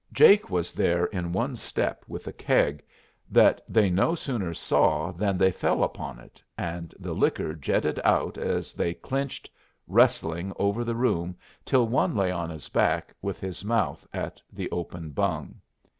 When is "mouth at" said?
13.63-14.41